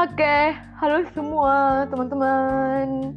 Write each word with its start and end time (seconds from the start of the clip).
Oke, 0.00 0.56
halo 0.80 1.04
semua 1.12 1.84
teman-teman. 1.92 3.12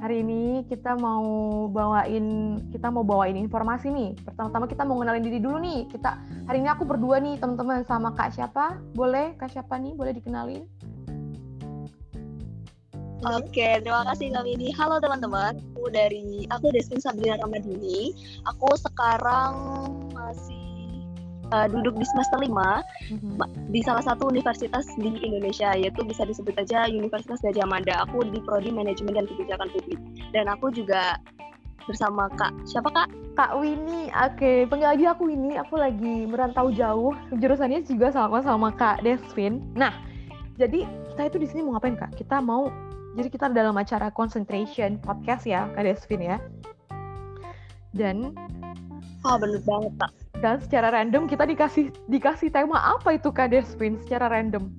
Hari 0.00 0.24
ini 0.24 0.64
kita 0.64 0.96
mau 0.96 1.20
bawain 1.68 2.56
kita 2.72 2.88
mau 2.88 3.04
bawain 3.04 3.36
informasi 3.36 3.92
nih. 3.92 4.16
Pertama-tama 4.24 4.64
kita 4.64 4.80
mau 4.88 4.96
kenalin 4.96 5.20
diri 5.20 5.44
dulu 5.44 5.60
nih. 5.60 5.84
Kita 5.92 6.16
hari 6.48 6.64
ini 6.64 6.72
aku 6.72 6.88
berdua 6.88 7.20
nih 7.20 7.36
teman-teman 7.36 7.84
sama 7.84 8.16
Kak 8.16 8.32
siapa? 8.32 8.80
Boleh 8.96 9.36
Kak 9.36 9.52
siapa 9.52 9.76
nih? 9.76 9.92
Boleh 9.92 10.16
dikenalin? 10.16 10.64
Oke, 13.44 13.84
terima 13.84 14.08
kasih 14.08 14.32
kami 14.32 14.56
ini. 14.56 14.72
Halo 14.72 15.04
teman-teman, 15.04 15.60
aku 15.76 15.92
dari 15.92 16.48
aku 16.48 16.72
Desvin 16.72 17.04
Sabrina 17.04 17.36
Ramadini. 17.36 18.16
Aku 18.48 18.72
sekarang 18.80 19.52
masih 20.16 20.64
uh, 21.52 21.66
duduk 21.68 21.96
di 21.98 22.06
semester 22.08 22.38
5 22.40 22.48
mm-hmm. 22.48 23.34
di 23.74 23.80
salah 23.84 24.04
satu 24.04 24.30
universitas 24.30 24.86
di 24.96 25.12
Indonesia 25.20 25.74
yaitu 25.76 26.00
bisa 26.06 26.24
disebut 26.24 26.54
aja 26.56 26.88
Universitas 26.88 27.42
Gajah 27.42 27.66
Mada. 27.68 28.06
Aku 28.08 28.24
di 28.24 28.40
prodi 28.40 28.70
manajemen 28.72 29.18
dan 29.18 29.26
kebijakan 29.28 29.68
publik. 29.74 30.00
Dan 30.32 30.48
aku 30.48 30.72
juga 30.72 31.18
bersama 31.84 32.32
Kak. 32.32 32.52
Siapa 32.64 32.88
Kak? 32.88 33.08
Kak 33.36 33.52
Winnie. 33.60 34.08
Oke, 34.14 34.64
panggil 34.70 34.88
aja 34.88 35.06
aku 35.12 35.28
Winnie. 35.28 35.60
Aku 35.60 35.76
lagi 35.76 36.24
merantau 36.24 36.72
jauh. 36.72 37.12
Jurusannya 37.34 37.84
juga 37.84 38.08
sama 38.14 38.40
sama 38.40 38.72
Kak 38.72 39.04
Desvin. 39.04 39.60
Nah, 39.76 39.92
jadi 40.56 40.88
kita 41.12 41.28
itu 41.28 41.36
di 41.42 41.46
sini 41.50 41.60
mau 41.66 41.76
ngapain 41.76 41.98
Kak? 41.98 42.16
Kita 42.16 42.40
mau 42.40 42.72
jadi 43.14 43.28
kita 43.30 43.46
dalam 43.52 43.78
acara 43.78 44.10
concentration 44.10 44.98
podcast 44.98 45.46
ya, 45.46 45.70
Kak 45.76 45.84
Desvin 45.84 46.22
ya. 46.24 46.36
Dan 47.94 48.34
Oh, 49.24 49.40
bener 49.40 49.60
banget, 49.64 49.92
Pak. 49.96 50.23
Dan 50.42 50.60
secara 50.60 50.90
random 50.90 51.30
kita 51.30 51.46
dikasih 51.46 51.94
dikasih 52.10 52.50
tema 52.50 52.78
apa 52.98 53.16
itu 53.16 53.30
Kak 53.30 53.54
Desvin 53.54 53.98
secara 54.02 54.30
random? 54.30 54.70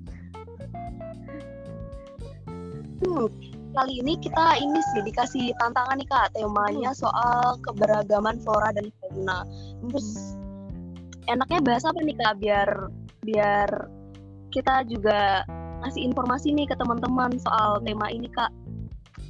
Hmm, 3.05 3.27
kali 3.75 3.93
ini 3.99 4.19
kita 4.19 4.59
ini 4.59 4.79
sih 4.93 5.01
dikasih 5.03 5.45
tantangan 5.59 5.99
nih 5.99 6.07
Kak, 6.07 6.35
temanya 6.35 6.91
hmm. 6.91 6.99
soal 6.99 7.59
keberagaman 7.65 8.39
flora 8.43 8.71
dan 8.75 8.91
fauna. 8.99 9.47
Terus 9.89 10.37
enaknya 11.31 11.59
bahas 11.63 11.83
apa 11.87 11.99
nih 12.03 12.17
Kak 12.19 12.33
biar 12.43 12.69
biar 13.25 13.69
kita 14.55 14.87
juga 14.87 15.43
ngasih 15.83 16.01
informasi 16.07 16.55
nih 16.55 16.71
ke 16.71 16.75
teman-teman 16.79 17.35
soal 17.37 17.83
tema 17.83 18.07
ini 18.07 18.31
kak. 18.31 18.49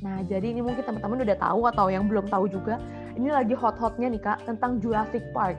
Nah 0.06 0.22
jadi 0.30 0.54
ini 0.54 0.62
mungkin 0.62 0.86
teman-teman 0.86 1.26
udah 1.26 1.38
tahu 1.42 1.62
atau 1.66 1.88
yang 1.90 2.06
belum 2.06 2.30
tahu 2.30 2.46
juga 2.46 2.78
ini 3.18 3.34
lagi 3.34 3.58
hot-hotnya 3.58 4.12
nih 4.14 4.22
kak 4.22 4.46
tentang 4.46 4.78
Jurassic 4.78 5.26
Park. 5.34 5.58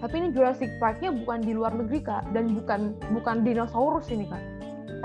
Tapi 0.00 0.14
ini 0.16 0.28
Jurassic 0.32 0.72
Parknya 0.80 1.12
bukan 1.12 1.44
di 1.44 1.52
luar 1.52 1.76
negeri 1.76 2.00
kak 2.00 2.32
dan 2.32 2.56
bukan 2.56 2.96
bukan 3.12 3.44
dinosaurus 3.44 4.08
ini 4.08 4.24
kak, 4.24 4.40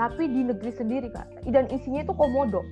tapi 0.00 0.24
di 0.24 0.48
negeri 0.48 0.72
sendiri 0.72 1.12
kak. 1.12 1.28
Dan 1.44 1.68
isinya 1.68 2.00
itu 2.00 2.16
komodo. 2.16 2.64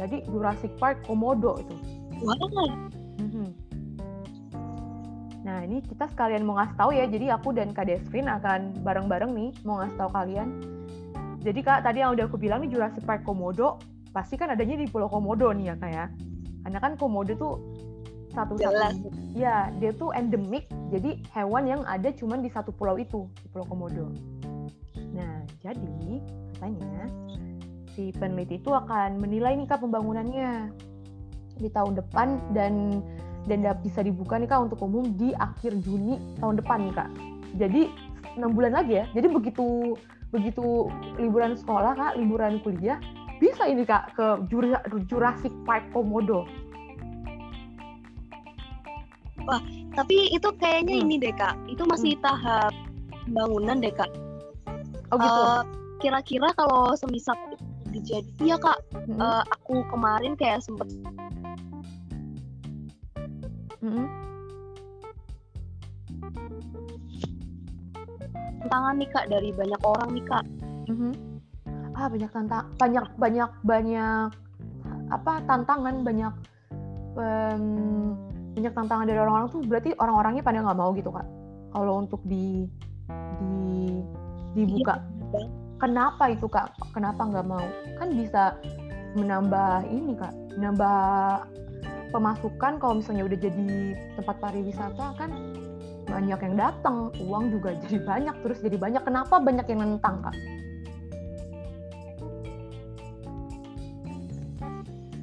Jadi 0.00 0.24
Jurassic 0.24 0.72
Park 0.80 1.04
komodo 1.04 1.60
itu. 1.60 1.76
Wow. 2.24 2.48
Mm-hmm. 3.20 3.48
Nah 5.44 5.58
ini 5.68 5.84
kita 5.84 6.08
sekalian 6.08 6.48
mau 6.48 6.56
ngasih 6.56 6.76
tahu 6.80 6.90
ya. 6.96 7.04
Jadi 7.04 7.26
aku 7.28 7.52
dan 7.52 7.76
Kak 7.76 7.92
Desvin 7.92 8.30
akan 8.30 8.80
bareng-bareng 8.80 9.36
nih 9.36 9.50
mau 9.68 9.84
ngasih 9.84 9.98
tahu 10.00 10.10
kalian 10.16 10.48
jadi 11.42 11.60
kak 11.66 11.82
tadi 11.82 11.98
yang 11.98 12.14
udah 12.14 12.30
aku 12.30 12.38
bilang 12.38 12.62
nih 12.62 12.70
Jurassic 12.70 13.02
Park 13.02 13.26
Komodo 13.26 13.82
pasti 14.14 14.38
kan 14.38 14.54
adanya 14.54 14.78
di 14.78 14.86
Pulau 14.86 15.10
Komodo 15.10 15.50
nih 15.50 15.66
ya 15.66 15.76
kak 15.76 15.90
ya. 15.90 16.06
Karena 16.62 16.78
kan 16.78 16.94
Komodo 16.94 17.34
tuh 17.34 17.54
satu 18.32 18.56
satu 18.56 19.08
ya 19.36 19.68
dia 19.76 19.92
tuh 19.92 20.10
endemik 20.16 20.64
jadi 20.88 21.20
hewan 21.32 21.68
yang 21.68 21.82
ada 21.84 22.12
cuma 22.12 22.40
di 22.40 22.48
satu 22.48 22.72
pulau 22.72 22.96
itu 23.00 23.28
di 23.40 23.46
Pulau 23.52 23.64
Komodo. 23.68 24.12
Nah 25.12 25.44
jadi 25.60 26.20
katanya 26.56 27.08
si 27.92 28.12
peneliti 28.16 28.60
itu 28.60 28.72
akan 28.72 29.20
menilai 29.20 29.56
nih 29.56 29.68
kak 29.68 29.84
pembangunannya 29.84 30.72
di 31.60 31.68
tahun 31.68 32.00
depan 32.00 32.40
dan 32.56 33.04
dan 33.44 33.66
bisa 33.84 34.00
dibuka 34.00 34.40
nih 34.40 34.48
kak 34.48 34.68
untuk 34.70 34.80
umum 34.84 35.04
di 35.16 35.36
akhir 35.36 35.76
Juni 35.84 36.16
tahun 36.40 36.60
depan 36.60 36.88
nih 36.88 36.94
kak. 36.96 37.10
Jadi 37.60 37.82
enam 38.40 38.56
bulan 38.56 38.72
lagi 38.72 39.00
ya. 39.00 39.04
Jadi 39.12 39.28
begitu 39.28 39.96
begitu 40.32 40.88
liburan 41.20 41.52
sekolah 41.52 41.92
kak 41.92 42.12
liburan 42.16 42.56
kuliah 42.64 42.96
bisa 43.36 43.68
ini 43.68 43.84
kak 43.84 44.16
ke 44.16 44.26
Jurassic 45.10 45.52
Park 45.66 45.90
Komodo 45.92 46.48
wah 49.48 49.62
tapi 49.92 50.32
itu 50.32 50.48
kayaknya 50.56 51.00
hmm. 51.00 51.04
ini 51.06 51.14
deh 51.20 51.34
kak 51.34 51.54
itu 51.68 51.82
masih 51.84 52.16
hmm. 52.16 52.22
tahap 52.24 52.72
bangunan 53.30 53.78
deh 53.78 53.92
kak 53.92 54.10
oh 55.12 55.16
gitu 55.18 55.40
uh, 55.42 55.62
kira-kira 56.00 56.48
kalau 56.58 56.96
semisal 56.98 57.36
dijadi 57.92 58.32
ya 58.40 58.56
kak 58.56 58.78
hmm. 58.94 59.20
uh, 59.20 59.44
aku 59.60 59.84
kemarin 59.92 60.34
kayak 60.38 60.64
sempet 60.64 60.88
hmm 63.82 64.22
tantangan 68.72 68.94
nih 68.96 69.10
kak 69.12 69.26
dari 69.28 69.50
banyak 69.52 69.80
orang 69.84 70.08
nih 70.16 70.24
kak. 70.24 70.44
Mm-hmm. 70.88 71.12
Ah 71.92 72.08
banyak 72.08 72.30
tantang, 72.32 72.66
banyak 72.80 73.06
banyak 73.20 73.50
banyak 73.68 74.28
apa 75.12 75.32
tantangan 75.44 76.00
banyak 76.00 76.32
um, 77.20 78.16
banyak 78.52 78.72
tantangan 78.76 79.06
dari 79.08 79.18
orang-orang 79.18 79.48
tuh 79.48 79.60
berarti 79.64 79.90
orang-orangnya 79.96 80.42
pada 80.44 80.58
nggak 80.60 80.78
mau 80.78 80.90
gitu 80.92 81.10
kak. 81.12 81.26
Kalau 81.72 81.92
untuk 82.04 82.20
di 82.28 82.68
di 83.40 84.00
dibuka. 84.52 85.00
Kenapa 85.80 86.30
itu 86.30 86.46
kak? 86.46 86.76
Kenapa 86.94 87.26
nggak 87.26 87.46
mau? 87.48 87.64
Kan 87.98 88.14
bisa 88.14 88.54
menambah 89.16 89.88
ini 89.88 90.12
kak, 90.14 90.34
menambah 90.56 91.00
pemasukan 92.12 92.76
kalau 92.76 93.00
misalnya 93.00 93.24
udah 93.24 93.38
jadi 93.40 93.96
tempat 94.20 94.36
pariwisata 94.38 95.16
kan 95.16 95.30
banyak 96.12 96.38
yang 96.44 96.56
datang, 96.60 97.08
uang 97.24 97.56
juga 97.56 97.72
jadi 97.88 98.04
banyak, 98.04 98.36
terus 98.44 98.58
jadi 98.60 98.76
banyak. 98.76 99.02
Kenapa 99.02 99.40
banyak 99.40 99.66
yang 99.72 99.80
nentang, 99.80 100.20
Kak? 100.20 100.36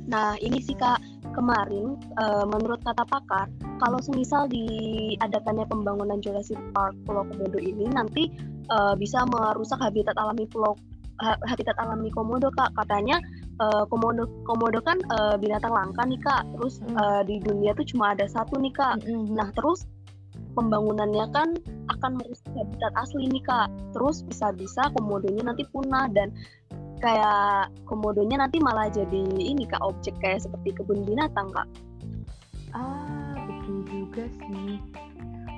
Nah, 0.10 0.34
ini 0.42 0.58
sih 0.58 0.74
Kak, 0.74 0.98
kemarin 1.40 1.96
uh, 2.20 2.44
menurut 2.44 2.84
kata 2.84 3.08
pakar, 3.08 3.48
kalau 3.80 4.04
semisal 4.04 4.52
diadakannya 4.52 5.64
pembangunan 5.72 6.20
Jurassic 6.20 6.60
Park 6.76 7.00
Pulau 7.08 7.24
Komodo 7.24 7.56
ini 7.56 7.88
nanti 7.88 8.28
uh, 8.68 8.94
bisa 9.00 9.24
merusak 9.24 9.80
habitat 9.80 10.20
alami 10.20 10.44
Pulau 10.52 10.76
habitat 11.20 11.76
alami 11.76 12.08
komodo 12.16 12.48
kak 12.56 12.72
katanya 12.80 13.20
uh, 13.60 13.84
komodo 13.92 14.28
komodo 14.48 14.80
kan 14.80 14.98
uh, 15.12 15.36
binatang 15.36 15.76
langka 15.76 16.04
nih 16.08 16.20
kak 16.24 16.48
terus 16.56 16.80
hmm. 16.80 16.96
uh, 16.96 17.22
di 17.28 17.44
dunia 17.44 17.76
tuh 17.76 17.84
cuma 17.84 18.16
ada 18.16 18.26
satu 18.28 18.56
nih 18.60 18.72
kak 18.72 19.04
hmm. 19.04 19.28
hmm. 19.28 19.36
nah 19.36 19.50
terus 19.52 19.84
pembangunannya 20.56 21.26
kan 21.36 21.50
akan 21.92 22.12
merusak 22.20 22.52
habitat 22.56 22.94
asli 22.96 23.28
nih 23.28 23.44
kak 23.44 23.68
terus 23.92 24.24
bisa-bisa 24.24 24.88
komodonya 24.96 25.44
nanti 25.52 25.68
punah 25.70 26.08
dan 26.16 26.32
kayak 27.00 27.72
komodonya 27.88 28.46
nanti 28.46 28.60
malah 28.60 28.92
jadi 28.92 29.24
ini 29.40 29.66
kak 29.66 29.82
objek 29.82 30.16
kayak 30.20 30.44
seperti 30.44 30.76
kebun 30.76 31.04
binatang 31.08 31.48
kak 31.52 31.68
ah 32.76 33.34
betul 33.48 33.82
juga 33.88 34.24
sih 34.28 34.78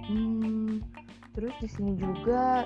hmm, 0.09 0.81
terus 1.33 1.53
di 1.59 1.67
sini 1.67 1.93
juga 1.97 2.65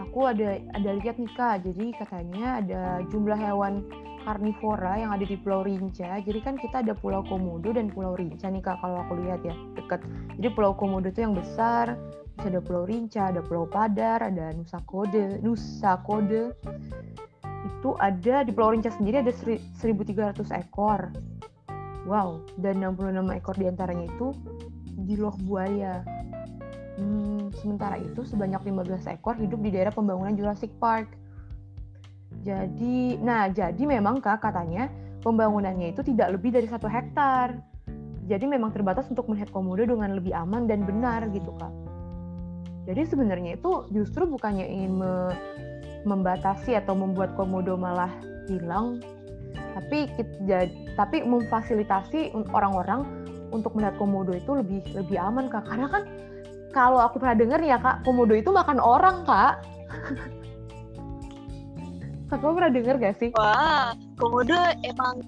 aku 0.00 0.32
ada 0.32 0.58
ada 0.74 0.90
lihat 0.96 1.20
nih 1.20 1.32
kak 1.36 1.62
jadi 1.64 1.92
katanya 2.00 2.64
ada 2.64 2.82
jumlah 3.12 3.36
hewan 3.36 3.84
karnivora 4.24 5.00
yang 5.00 5.10
ada 5.16 5.24
di 5.24 5.36
Pulau 5.40 5.64
Rinca. 5.64 6.20
Jadi 6.20 6.40
kan 6.44 6.60
kita 6.60 6.84
ada 6.84 6.92
Pulau 6.92 7.24
Komodo 7.24 7.72
dan 7.72 7.88
Pulau 7.88 8.14
Rinca 8.16 8.52
nih 8.52 8.62
kak 8.62 8.80
kalau 8.84 9.00
aku 9.00 9.16
lihat 9.24 9.40
ya 9.44 9.54
dekat. 9.76 10.04
Jadi 10.36 10.48
Pulau 10.52 10.76
Komodo 10.76 11.08
itu 11.08 11.24
yang 11.24 11.32
besar, 11.32 11.96
terus 12.36 12.46
ada 12.52 12.60
Pulau 12.60 12.84
Rinca, 12.84 13.32
ada 13.32 13.40
Pulau 13.40 13.64
Padar, 13.64 14.20
ada 14.20 14.52
Nusa 14.52 14.80
Kode, 14.84 15.40
Nusa 15.40 15.96
Kode. 16.04 16.52
Itu 17.66 17.96
ada 18.00 18.44
di 18.46 18.50
Pulau 18.54 18.72
Rinca 18.72 18.92
sendiri 18.92 19.20
ada 19.20 19.32
1.300 19.32 19.76
ekor. 20.54 21.12
Wow, 22.08 22.40
dan 22.56 22.80
66 22.80 23.36
ekor 23.36 23.54
di 23.60 23.68
antaranya 23.68 24.08
itu 24.08 24.32
di 25.04 25.20
loh 25.20 25.36
buaya. 25.44 26.00
Hmm, 26.96 27.52
sementara 27.60 28.00
itu 28.00 28.24
sebanyak 28.24 28.60
15 28.64 29.08
ekor 29.08 29.36
hidup 29.36 29.60
di 29.60 29.70
daerah 29.72 29.92
pembangunan 29.92 30.32
Jurassic 30.36 30.72
Park 30.80 31.20
jadi, 32.40 33.20
nah 33.20 33.52
jadi 33.52 33.82
memang 33.84 34.24
kak 34.24 34.40
katanya 34.40 34.88
pembangunannya 35.20 35.92
itu 35.92 36.00
tidak 36.00 36.38
lebih 36.38 36.56
dari 36.56 36.64
satu 36.64 36.88
hektar. 36.88 37.58
Jadi 38.30 38.46
memang 38.46 38.70
terbatas 38.70 39.10
untuk 39.10 39.26
melihat 39.26 39.50
komodo 39.50 39.82
dengan 39.82 40.14
lebih 40.14 40.30
aman 40.32 40.70
dan 40.70 40.86
benar 40.86 41.26
gitu 41.34 41.50
kak. 41.58 41.72
Jadi 42.88 43.02
sebenarnya 43.12 43.60
itu 43.60 43.90
justru 43.92 44.24
bukannya 44.24 44.64
ingin 44.64 44.92
me 45.02 45.12
membatasi 46.04 46.76
atau 46.76 46.96
membuat 46.96 47.34
komodo 47.36 47.76
malah 47.76 48.10
hilang, 48.48 49.00
tapi 49.76 50.10
kita, 50.16 50.68
tapi 50.96 51.22
memfasilitasi 51.22 52.34
orang-orang 52.50 53.06
untuk 53.50 53.74
melihat 53.74 53.98
komodo 53.98 54.34
itu 54.34 54.58
lebih 54.58 54.80
lebih 54.94 55.18
aman 55.18 55.50
kak. 55.50 55.66
Karena 55.66 55.86
kan 55.90 56.02
kalau 56.70 57.02
aku 57.02 57.18
pernah 57.18 57.36
dengar 57.36 57.60
ya 57.62 57.78
kak, 57.78 58.02
komodo 58.06 58.34
itu 58.34 58.50
makan 58.50 58.78
orang 58.78 59.26
kak. 59.26 59.60
kakak 62.30 62.54
pernah 62.54 62.70
denger 62.70 62.96
gak 63.02 63.16
sih 63.18 63.28
wah 63.34 63.90
komodo 64.14 64.54
emang 64.86 65.18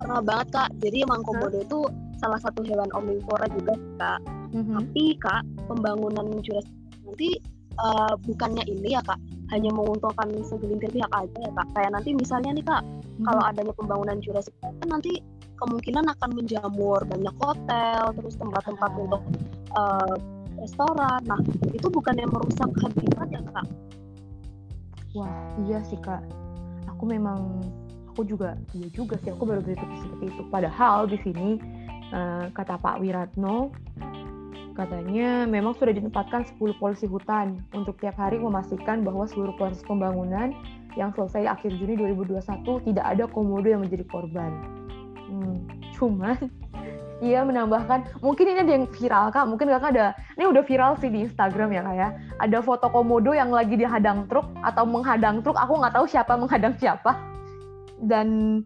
pernah 0.00 0.20
banget 0.24 0.48
kak 0.56 0.68
jadi 0.80 1.04
emang 1.04 1.20
komodo 1.20 1.60
itu 1.60 1.78
salah 2.16 2.40
satu 2.40 2.64
hewan 2.64 2.88
omnivora 2.96 3.44
juga 3.52 3.76
kak 4.00 4.20
mm-hmm. 4.56 4.74
tapi 4.80 5.04
kak 5.20 5.42
pembangunan 5.68 6.40
Jurassic 6.40 6.72
nanti 7.04 7.30
uh, 7.76 8.16
bukannya 8.24 8.64
ini 8.64 8.96
ya 8.96 9.04
kak 9.04 9.20
hanya 9.54 9.70
menguntungkan 9.70 10.28
segelintir 10.42 10.90
pihak 10.90 11.12
aja 11.14 11.38
ya 11.38 11.50
kak. 11.54 11.66
Kayak 11.74 11.90
nanti 11.94 12.10
misalnya 12.16 12.50
nih 12.56 12.64
kak 12.66 12.82
mm-hmm. 12.82 13.24
kalau 13.24 13.42
adanya 13.46 13.72
pembangunan 13.78 14.18
Jurassic 14.18 14.54
Park 14.58 14.74
kan 14.82 14.88
nanti 14.98 15.22
kemungkinan 15.56 16.04
akan 16.18 16.30
menjamur 16.36 17.00
banyak 17.08 17.34
hotel 17.40 18.02
terus 18.18 18.34
tempat-tempat 18.36 18.90
ah. 18.92 19.00
untuk 19.00 19.22
uh, 19.78 20.14
restoran. 20.58 21.20
Nah 21.24 21.40
itu 21.72 21.86
bukan 21.88 22.14
yang 22.18 22.30
merusak 22.32 22.70
habitat 22.82 23.28
ya 23.30 23.40
kak. 23.40 23.66
Wah 25.14 25.32
iya 25.64 25.78
sih 25.86 25.98
kak. 26.02 26.20
Aku 26.96 27.04
memang 27.08 27.62
aku 28.10 28.24
juga 28.24 28.56
iya 28.72 28.88
juga 28.90 29.20
sih 29.20 29.30
aku 29.32 29.44
baru 29.44 29.60
berpikir 29.62 29.96
seperti 30.00 30.24
itu. 30.32 30.42
Padahal 30.48 31.06
di 31.06 31.18
sini 31.22 31.60
uh, 32.12 32.48
kata 32.50 32.80
Pak 32.80 32.98
Wiratno 33.00 33.70
katanya 34.76 35.48
memang 35.48 35.72
sudah 35.74 35.96
ditempatkan 35.96 36.44
10 36.60 36.76
polisi 36.76 37.08
hutan 37.08 37.64
untuk 37.72 37.96
tiap 37.96 38.20
hari 38.20 38.36
memastikan 38.36 39.00
bahwa 39.00 39.24
seluruh 39.24 39.56
proses 39.56 39.80
pembangunan 39.82 40.52
yang 40.94 41.10
selesai 41.16 41.48
akhir 41.48 41.72
Juni 41.80 41.96
2021 41.96 42.86
tidak 42.92 43.04
ada 43.04 43.24
komodo 43.28 43.66
yang 43.66 43.82
menjadi 43.84 44.04
korban. 44.04 44.52
Hmm, 45.26 45.64
cuman 45.96 46.36
ia 47.24 47.40
menambahkan 47.40 48.20
mungkin 48.20 48.52
ini 48.52 48.60
ada 48.60 48.72
yang 48.76 48.86
viral 48.92 49.32
kak. 49.32 49.48
Mungkin 49.48 49.72
kakak 49.72 49.90
ada 49.96 50.06
ini 50.36 50.44
udah 50.44 50.62
viral 50.64 50.92
sih 51.00 51.08
di 51.08 51.24
Instagram 51.24 51.72
ya 51.72 51.80
kak 51.80 51.96
ya. 51.96 52.08
Ada 52.44 52.58
foto 52.60 52.92
komodo 52.92 53.32
yang 53.32 53.48
lagi 53.48 53.80
dihadang 53.80 54.28
truk 54.28 54.44
atau 54.60 54.84
menghadang 54.84 55.40
truk. 55.40 55.56
Aku 55.56 55.80
nggak 55.80 55.96
tahu 55.96 56.06
siapa 56.08 56.36
menghadang 56.36 56.76
siapa. 56.76 57.16
Dan 57.96 58.60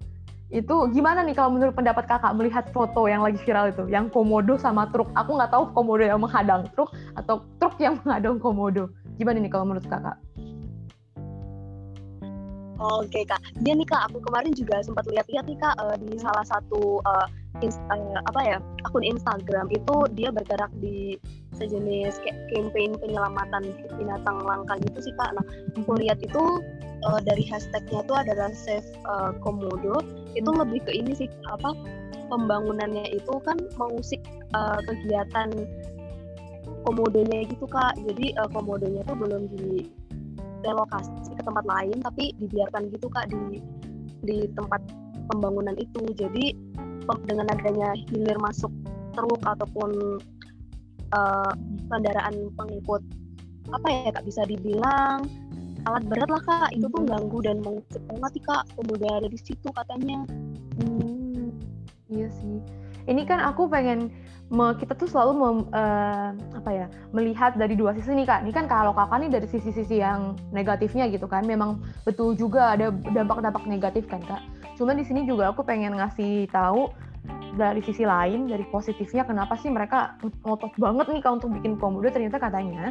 itu 0.50 0.76
gimana 0.90 1.22
nih 1.22 1.38
kalau 1.38 1.54
menurut 1.54 1.78
pendapat 1.78 2.10
kakak 2.10 2.34
melihat 2.34 2.66
foto 2.74 3.06
yang 3.06 3.22
lagi 3.22 3.38
viral 3.46 3.70
itu? 3.70 3.86
Yang 3.86 4.10
komodo 4.10 4.58
sama 4.58 4.90
truk. 4.90 5.06
Aku 5.14 5.38
nggak 5.38 5.54
tahu 5.54 5.70
komodo 5.70 6.02
yang 6.02 6.18
menghadang 6.18 6.66
truk 6.74 6.90
atau 7.14 7.46
truk 7.62 7.78
yang 7.78 7.94
menghadang 8.02 8.42
komodo. 8.42 8.90
Gimana 9.14 9.38
nih 9.38 9.50
kalau 9.50 9.70
menurut 9.70 9.86
kakak? 9.86 10.18
Oke 12.80 13.28
kak, 13.28 13.44
dia 13.60 13.76
nih 13.76 13.84
kak, 13.84 14.08
aku 14.08 14.24
kemarin 14.24 14.56
juga 14.56 14.80
sempat 14.80 15.04
lihat-lihat 15.04 15.44
nih 15.44 15.58
kak 15.60 15.76
uh, 15.76 16.00
di 16.00 16.16
salah 16.16 16.40
satu 16.48 17.04
uh, 17.04 17.28
insta, 17.58 17.94
apa 18.30 18.40
ya 18.46 18.56
akun 18.86 19.02
Instagram 19.02 19.66
itu 19.74 19.94
dia 20.14 20.30
bergerak 20.30 20.70
di 20.78 21.18
sejenis 21.58 22.22
kayak 22.22 22.38
campaign 22.54 22.94
penyelamatan 23.02 23.74
binatang 23.98 24.38
langka 24.46 24.78
gitu 24.86 25.10
sih 25.10 25.14
kak. 25.18 25.34
Nah 25.34 25.44
aku 25.76 25.98
lihat 25.98 26.22
itu 26.22 26.62
uh, 27.04 27.20
dari 27.20 27.44
hashtagnya 27.44 28.06
itu 28.06 28.14
adalah 28.14 28.50
Save 28.54 28.86
uh, 29.04 29.34
Komodo 29.42 30.00
itu 30.38 30.50
lebih 30.50 30.80
ke 30.86 30.92
ini 30.94 31.12
sih 31.12 31.28
apa 31.50 31.74
pembangunannya 32.30 33.10
itu 33.10 33.34
kan 33.42 33.58
mengusik 33.74 34.22
uh, 34.54 34.78
kegiatan 34.86 35.50
komodonya 36.86 37.44
gitu 37.50 37.66
kak. 37.66 37.98
Jadi 38.06 38.32
uh, 38.38 38.48
komodonya 38.48 39.02
itu 39.02 39.14
belum 39.18 39.42
di 39.52 39.90
relokasi 40.64 41.32
ke 41.34 41.42
tempat 41.42 41.64
lain 41.66 41.98
tapi 42.04 42.36
dibiarkan 42.38 42.92
gitu 42.92 43.08
kak 43.10 43.28
di 43.32 43.60
di 44.24 44.38
tempat 44.52 44.80
pembangunan 45.32 45.72
itu 45.80 46.04
jadi 46.12 46.52
dengan 47.26 47.46
adanya 47.52 47.94
hilir 48.08 48.38
masuk 48.40 48.70
truk 49.14 49.40
ataupun 49.42 50.20
uh, 51.12 51.52
kendaraan 51.90 52.34
pengikut 52.54 53.02
apa 53.70 53.86
ya 53.86 54.10
kak 54.10 54.26
bisa 54.26 54.42
dibilang 54.46 55.26
alat 55.88 56.04
berat 56.08 56.28
lah 56.28 56.42
kak. 56.44 56.68
Itu 56.76 56.86
tuh 56.92 57.02
hmm. 57.04 57.10
ganggu 57.10 57.38
dan 57.44 57.56
mengusik 57.64 58.02
banget 58.08 58.32
kak. 58.44 58.64
Pemuda 58.76 59.08
ada 59.20 59.28
di 59.28 59.38
situ 59.40 59.68
katanya. 59.72 60.24
Hmm, 60.80 61.52
iya 62.08 62.28
sih 62.30 62.79
ini 63.08 63.24
kan 63.24 63.40
aku 63.40 63.70
pengen 63.70 64.12
me, 64.50 64.74
kita 64.76 64.98
tuh 64.98 65.06
selalu 65.06 65.32
mem, 65.38 65.58
uh, 65.70 66.34
apa 66.58 66.70
ya 66.74 66.86
melihat 67.14 67.54
dari 67.54 67.78
dua 67.78 67.94
sisi 67.94 68.12
nih 68.12 68.26
kak. 68.26 68.42
Ini 68.42 68.52
kan 68.52 68.66
kalau 68.66 68.90
kakak 68.92 69.22
nih 69.22 69.30
dari 69.30 69.46
sisi-sisi 69.46 70.02
yang 70.02 70.34
negatifnya 70.50 71.06
gitu 71.08 71.30
kan, 71.30 71.46
memang 71.46 71.80
betul 72.02 72.34
juga 72.34 72.74
ada 72.74 72.90
dampak-dampak 72.90 73.64
negatif 73.70 74.10
kan 74.10 74.20
kak. 74.26 74.42
Cuman 74.74 74.98
di 74.98 75.06
sini 75.06 75.22
juga 75.24 75.54
aku 75.54 75.62
pengen 75.62 75.94
ngasih 75.96 76.50
tahu 76.50 76.90
dari 77.54 77.82
sisi 77.82 78.06
lain, 78.06 78.50
dari 78.50 78.66
positifnya 78.70 79.26
kenapa 79.26 79.58
sih 79.58 79.70
mereka 79.70 80.18
ngotot 80.42 80.74
banget 80.78 81.06
nih 81.14 81.22
kak 81.22 81.32
untuk 81.38 81.50
bikin 81.54 81.78
komodo. 81.78 82.10
Ternyata 82.10 82.42
katanya 82.42 82.90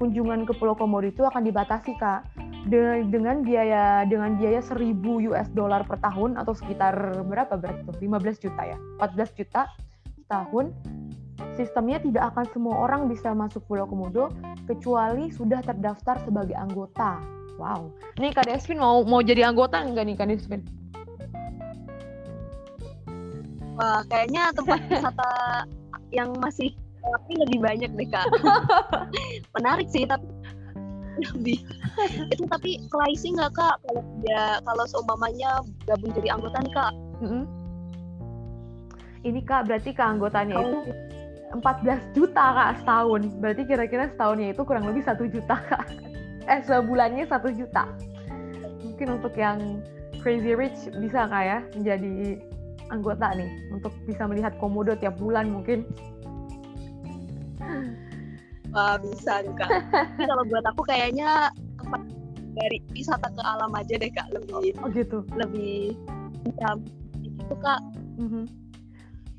kunjungan 0.00 0.48
ke 0.48 0.56
Pulau 0.56 0.72
Komodo 0.72 1.12
itu 1.12 1.20
akan 1.26 1.44
dibatasi 1.44 1.92
kak 2.00 2.24
dengan 2.68 3.40
biaya 3.40 4.04
dengan 4.04 4.36
biaya 4.36 4.60
1000 4.60 5.00
US 5.32 5.48
dollar 5.56 5.80
per 5.88 5.96
tahun 6.04 6.36
atau 6.36 6.52
sekitar 6.52 6.92
berapa 7.24 7.56
berarti 7.56 7.88
tuh 7.88 7.96
15 7.96 8.44
juta 8.44 8.62
ya 8.68 8.78
14 9.00 9.38
juta 9.38 9.62
tahun 10.28 10.76
sistemnya 11.56 12.00
tidak 12.04 12.32
akan 12.34 12.44
semua 12.52 12.74
orang 12.84 13.08
bisa 13.08 13.32
masuk 13.32 13.64
Pulau 13.64 13.88
Komodo 13.88 14.28
kecuali 14.68 15.32
sudah 15.32 15.64
terdaftar 15.64 16.20
sebagai 16.22 16.54
anggota. 16.54 17.20
Wow. 17.60 17.92
Nih 18.16 18.32
Kak 18.32 18.48
Desvin 18.48 18.80
mau 18.80 19.04
mau 19.04 19.20
jadi 19.20 19.44
anggota 19.44 19.84
enggak 19.84 20.04
nih 20.08 20.16
Kak 20.16 20.28
Desvin? 20.32 20.62
Wah, 23.76 24.04
kayaknya 24.08 24.52
tempat 24.52 24.80
wisata 24.88 25.30
yang 26.16 26.32
masih 26.40 26.72
tapi 27.00 27.32
lebih 27.36 27.58
banyak 27.60 27.90
deh 27.92 28.08
Kak. 28.08 28.28
Menarik 29.56 29.88
sih 29.92 30.04
tapi 30.08 30.24
lebih. 31.36 31.58
Itu 32.32 32.44
tapi 32.48 32.80
pricing 32.88 33.36
nggak 33.36 33.52
kak? 33.56 33.76
Kalau 33.84 34.02
dia 34.24 34.58
kalau 34.64 34.84
seumpamanya 34.88 35.60
gabung 35.84 36.12
jadi 36.16 36.36
anggota 36.36 36.58
nih 36.64 36.72
kak. 36.72 36.92
Mm 37.20 37.28
-hmm 37.28 37.44
ini 39.24 39.40
kak 39.44 39.68
berarti 39.68 39.92
keanggotaannya 39.92 40.56
oh. 40.56 40.64
itu 40.64 40.78
14 41.50 42.14
juta 42.14 42.44
kak 42.54 42.70
setahun. 42.82 43.22
Berarti 43.42 43.62
kira-kira 43.66 44.04
setahunnya 44.14 44.54
itu 44.54 44.62
kurang 44.62 44.86
lebih 44.86 45.02
satu 45.02 45.26
juta 45.26 45.58
kak. 45.58 45.86
Eh 46.46 46.62
sebulannya 46.62 47.26
satu 47.26 47.50
juta. 47.50 47.90
Mungkin 48.86 49.18
untuk 49.20 49.34
yang 49.34 49.82
crazy 50.22 50.54
rich 50.54 50.78
bisa 50.94 51.26
kak 51.26 51.42
ya 51.42 51.58
menjadi 51.74 52.38
anggota 52.94 53.34
nih. 53.34 53.50
Untuk 53.74 53.92
bisa 54.06 54.30
melihat 54.30 54.54
komodo 54.62 54.94
tiap 54.94 55.18
bulan 55.18 55.50
mungkin 55.50 55.84
Wah 58.70 58.96
bisa 59.02 59.42
juga. 59.42 59.66
Tapi 59.90 60.22
kalau 60.26 60.44
buat 60.46 60.64
aku 60.66 60.82
kayaknya 60.86 61.50
dari 62.54 62.78
wisata 62.94 63.30
ke 63.30 63.42
alam 63.42 63.70
aja 63.74 63.94
deh 63.98 64.10
kak 64.10 64.28
lebih. 64.34 64.74
Oh 64.82 64.88
gitu. 64.90 65.26
Lebih 65.34 65.94
jam 66.58 66.82
itu 67.22 67.54
kak. 67.58 67.80
Mm 68.18 68.28
-hmm. 68.28 68.44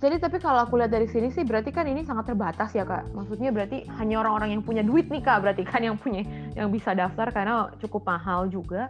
Jadi 0.01 0.17
tapi 0.17 0.41
kalau 0.41 0.65
aku 0.65 0.81
lihat 0.81 0.89
dari 0.89 1.05
sini 1.05 1.29
sih 1.29 1.45
berarti 1.45 1.69
kan 1.69 1.85
ini 1.85 2.01
sangat 2.01 2.33
terbatas 2.33 2.73
ya 2.73 2.81
kak. 2.81 3.13
Maksudnya 3.13 3.53
berarti 3.53 3.85
hanya 4.01 4.25
orang-orang 4.25 4.57
yang 4.57 4.63
punya 4.65 4.81
duit 4.81 5.05
nih 5.13 5.21
kak 5.21 5.45
berarti 5.45 5.61
kan 5.61 5.85
yang 5.85 5.95
punya 5.95 6.25
yang 6.57 6.73
bisa 6.73 6.97
daftar 6.97 7.29
karena 7.29 7.69
cukup 7.77 8.09
mahal 8.09 8.49
juga. 8.49 8.89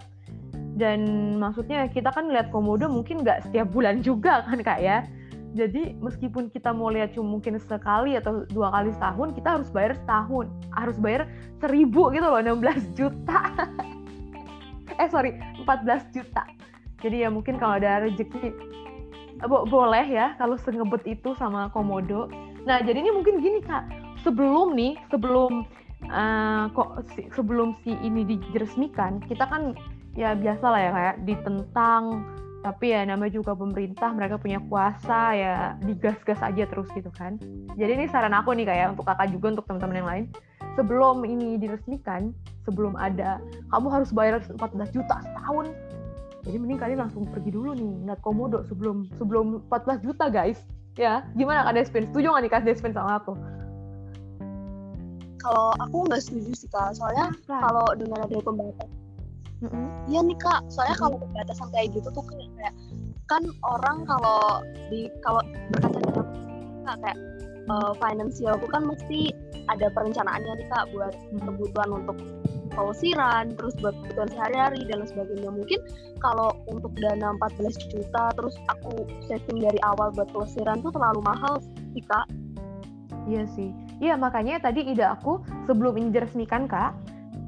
Dan 0.72 1.36
maksudnya 1.38 1.92
kita 1.92 2.16
kan 2.16 2.32
lihat 2.32 2.48
komodo 2.50 2.88
mungkin 2.88 3.28
nggak 3.28 3.52
setiap 3.52 3.68
bulan 3.76 4.00
juga 4.00 4.48
kan 4.48 4.64
kak 4.64 4.80
ya. 4.80 5.04
Jadi 5.52 6.00
meskipun 6.00 6.48
kita 6.48 6.72
mau 6.72 6.88
lihat 6.88 7.12
cuma 7.12 7.36
mungkin 7.36 7.60
sekali 7.60 8.16
atau 8.16 8.48
dua 8.48 8.72
kali 8.72 8.96
setahun, 8.96 9.36
kita 9.36 9.50
harus 9.60 9.70
bayar 9.76 9.94
setahun. 10.00 10.46
Harus 10.72 10.98
bayar 11.00 11.28
seribu 11.60 12.08
gitu 12.16 12.24
loh, 12.24 12.40
16 12.40 12.96
juta. 12.96 13.40
eh 15.02 15.08
sorry, 15.12 15.36
14 15.68 16.16
juta. 16.16 16.48
Jadi 17.02 17.26
ya 17.26 17.30
mungkin 17.34 17.58
kalau 17.60 17.82
ada 17.82 18.06
rezeki 18.06 18.54
bo 19.50 19.66
boleh 19.66 20.06
ya 20.06 20.38
kalau 20.38 20.54
sengebet 20.54 21.02
itu 21.10 21.34
sama 21.34 21.74
komodo. 21.74 22.30
Nah 22.70 22.78
jadi 22.86 23.02
ini 23.02 23.10
mungkin 23.10 23.42
gini 23.42 23.60
kak, 23.66 23.90
sebelum 24.22 24.78
nih 24.78 24.94
sebelum 25.10 25.66
uh, 26.14 26.70
kok 26.78 27.10
si, 27.18 27.26
sebelum 27.34 27.74
si 27.82 27.98
ini 28.06 28.22
diresmikan, 28.54 29.18
kita 29.26 29.50
kan 29.50 29.74
ya 30.14 30.38
biasa 30.38 30.66
lah 30.68 30.82
ya 30.82 30.92
kayak 30.94 31.16
ditentang 31.26 32.04
tapi 32.62 32.94
ya 32.94 33.02
namanya 33.10 33.34
juga 33.34 33.58
pemerintah 33.58 34.14
mereka 34.14 34.38
punya 34.38 34.62
kuasa 34.70 35.34
ya 35.34 35.56
digas-gas 35.82 36.38
aja 36.46 36.70
terus 36.70 36.86
gitu 36.94 37.10
kan. 37.10 37.42
Jadi 37.74 37.92
ini 37.98 38.06
saran 38.06 38.38
aku 38.38 38.54
nih 38.54 38.70
kayak 38.70 38.94
untuk 38.94 39.10
kakak 39.10 39.34
juga 39.34 39.58
untuk 39.58 39.66
teman-teman 39.66 39.98
yang 39.98 40.10
lain. 40.10 40.26
Sebelum 40.78 41.26
ini 41.26 41.58
diresmikan 41.58 42.32
sebelum 42.64 42.94
ada 42.96 43.42
kamu 43.74 43.88
harus 43.90 44.14
bayar 44.14 44.40
14 44.46 44.94
juta 44.94 45.16
setahun. 45.26 45.74
Jadi 46.46 46.58
mending 46.58 46.80
kalian 46.82 47.00
langsung 47.06 47.26
pergi 47.26 47.50
dulu 47.50 47.74
nih 47.74 47.92
ngeliat 48.06 48.22
komodo 48.22 48.62
sebelum 48.70 49.10
sebelum 49.18 49.66
14 49.70 50.06
juta 50.06 50.30
guys. 50.30 50.62
Ya 51.02 51.26
gimana 51.34 51.66
kak 51.66 51.82
Despin 51.82 52.06
setuju 52.14 52.30
nggak 52.30 52.44
nih 52.46 52.52
kak 52.54 52.64
Despin 52.70 52.94
sama 52.94 53.18
aku? 53.18 53.34
Kalau 55.42 55.74
aku 55.82 56.06
nggak 56.06 56.22
setuju 56.22 56.54
sih 56.54 56.70
kak. 56.70 56.94
Soalnya 56.94 57.34
kalau 57.50 57.90
dengan 57.98 58.22
ada 58.22 58.38
pembatasan 58.38 59.01
Iya 59.62 59.70
mm 59.70 59.78
-hmm. 60.10 60.26
nih 60.26 60.38
kak, 60.42 60.62
soalnya 60.74 60.98
kalau 60.98 61.22
pembatasan 61.22 61.70
kayak 61.70 61.94
gitu 61.94 62.10
tuh 62.10 62.26
kayak 62.26 62.74
kan 63.30 63.46
orang 63.62 64.04
kalau 64.10 64.66
di 64.90 65.08
kalau 65.22 65.40
berkaca 65.72 66.00
dalam 66.02 66.28
kak 66.84 66.98
kayak 67.06 67.20
uh, 67.70 67.94
finansial 68.02 68.58
tuh 68.58 68.70
kan 68.74 68.84
mesti 68.90 69.32
ada 69.70 69.94
perencanaannya 69.94 70.66
nih 70.66 70.68
kak 70.68 70.90
buat 70.92 71.14
kebutuhan 71.46 71.90
untuk 71.94 72.18
pelesiran, 72.74 73.54
terus 73.54 73.76
buat 73.84 73.94
kebutuhan 74.02 74.30
sehari-hari 74.34 74.82
dan 74.90 75.06
sebagainya. 75.06 75.52
Mungkin 75.54 75.80
kalau 76.24 76.56
untuk 76.66 76.92
dana 76.98 77.36
14 77.38 77.92
juta 77.92 78.24
terus 78.34 78.56
aku 78.72 79.06
saving 79.30 79.62
dari 79.62 79.80
awal 79.86 80.10
buat 80.16 80.32
pelesiran 80.34 80.82
tuh 80.82 80.90
terlalu 80.90 81.22
mahal 81.22 81.62
sih 81.94 82.04
kak. 82.10 82.26
Iya 83.30 83.46
sih. 83.54 83.70
Iya 84.02 84.18
makanya 84.18 84.58
tadi 84.58 84.82
ide 84.90 85.06
aku 85.06 85.46
sebelum 85.70 85.94
ini 86.02 86.10
diresmikan 86.10 86.66
kak, 86.66 86.98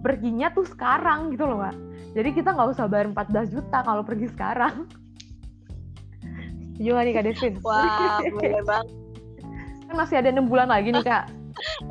perginya 0.03 0.51
tuh 0.51 0.67
sekarang 0.67 1.31
gitu 1.31 1.47
loh 1.47 1.63
kak. 1.63 1.75
Jadi 2.13 2.29
kita 2.35 2.53
nggak 2.53 2.75
usah 2.75 2.85
bayar 2.91 3.07
14 3.09 3.55
juta 3.55 3.79
kalau 3.81 4.03
pergi 4.03 4.27
sekarang. 4.29 4.85
Setuju 6.75 6.99
nih 6.99 7.13
Kak 7.15 7.23
Devin? 7.25 7.53
Wah, 7.63 8.19
boleh 8.19 8.63
banget. 8.69 8.87
Kan 9.87 9.95
masih 9.95 10.15
ada 10.19 10.29
enam 10.29 10.51
bulan 10.51 10.67
lagi 10.67 10.91
nih 10.91 11.05
Kak. 11.05 11.31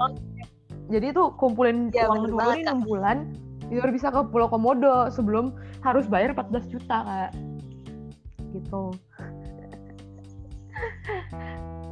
Jadi 0.93 1.07
itu 1.11 1.23
kumpulin 1.41 1.89
Ya, 1.97 2.07
uang 2.07 2.29
dulu 2.29 2.39
nih. 2.53 2.69
6 2.69 2.85
bulan, 2.85 3.17
biar 3.73 3.89
bisa 3.89 4.13
ke 4.13 4.21
Pulau 4.29 4.53
Komodo 4.53 5.09
sebelum 5.09 5.57
harus 5.81 6.05
bayar 6.05 6.37
14 6.37 6.69
juta 6.69 6.97
Kak. 7.03 7.31
Gitu. 8.53 8.83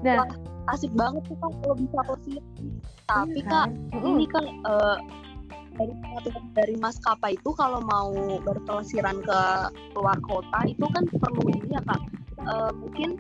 Nah, 0.00 0.24
Asik 0.68 0.92
banget 0.94 1.22
tuh 1.26 1.36
kak 1.42 1.52
kalau 1.64 1.74
bisa 1.74 1.98
pelesiran. 2.06 2.44
Tapi 3.10 3.40
iya 3.42 3.50
kak, 3.50 3.66
ini 4.06 4.24
kan 4.30 4.44
eh, 4.46 4.96
dari 5.80 5.94
dari 6.52 6.74
maskapai 6.76 7.40
itu 7.40 7.50
kalau 7.56 7.80
mau 7.80 8.12
berpelesiran 8.44 9.24
ke 9.24 9.40
luar 9.96 10.18
kota 10.20 10.60
itu 10.68 10.84
kan 10.92 11.08
perlu 11.08 11.42
ini 11.48 11.72
ya 11.72 11.80
kak. 11.88 12.00
Eh, 12.40 12.72
mungkin 12.76 13.16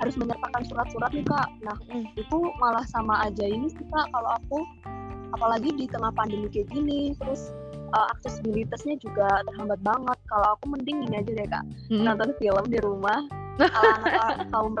harus 0.00 0.14
menyertakan 0.18 0.62
surat-surat 0.68 1.10
nih 1.16 1.24
kak. 1.24 1.48
Nah 1.64 1.76
Mm. 1.88 2.04
itu 2.18 2.38
malah 2.60 2.84
sama 2.90 3.24
aja 3.24 3.48
ini 3.48 3.72
sih 3.72 3.86
kak 3.88 4.06
kalau 4.12 4.30
aku. 4.36 4.60
Apalagi 5.32 5.72
di 5.72 5.88
tengah 5.88 6.12
pandemi 6.12 6.52
kayak 6.52 6.68
gini 6.68 7.16
terus 7.16 7.56
eh, 7.72 8.06
aksesibilitasnya 8.18 9.00
juga 9.00 9.40
terhambat 9.48 9.80
banget. 9.80 10.18
Kalau 10.28 10.48
aku 10.60 10.76
mending 10.76 11.08
ini 11.08 11.16
aja 11.16 11.32
deh 11.32 11.48
kak. 11.48 11.64
Mm-mm. 11.88 12.04
nonton 12.04 12.30
film 12.36 12.64
di 12.68 12.78
rumah. 12.84 13.24
Ala 13.60 14.48
kaum 14.48 14.72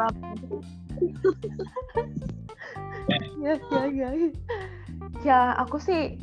ya 3.42 3.58
ya 3.58 3.82
ya 3.90 4.08
ya 5.26 5.40
aku 5.58 5.76
sih 5.82 6.16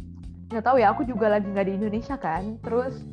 nggak 0.49 0.65
tahu 0.65 0.81
ya 0.81 0.89
aku 0.89 1.05
juga 1.05 1.29
lagi 1.29 1.45
nggak 1.45 1.67
di 1.69 1.73
Indonesia 1.77 2.17
kan. 2.17 2.57
Terus 2.65 3.05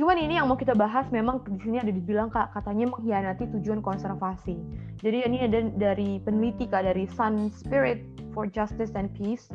cuman 0.00 0.16
ini 0.16 0.40
yang 0.40 0.48
mau 0.48 0.56
kita 0.56 0.72
bahas 0.72 1.04
memang 1.12 1.44
di 1.44 1.60
sini 1.60 1.76
ada 1.82 1.92
dibilang 1.92 2.32
kak 2.32 2.56
katanya 2.56 2.88
mengkhianati 2.88 3.52
tujuan 3.60 3.84
konservasi. 3.84 4.56
Jadi 4.98 5.28
ini 5.28 5.44
ada 5.44 5.68
dari 5.76 6.18
peneliti 6.24 6.64
kak 6.66 6.88
dari 6.88 7.04
Sun 7.12 7.52
Spirit 7.52 8.02
for 8.32 8.48
Justice 8.48 8.96
and 8.96 9.12
Peace 9.12 9.52